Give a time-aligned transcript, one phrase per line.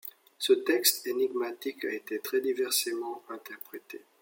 [0.39, 4.01] Ce texte énigmatique a été très diversement interprété.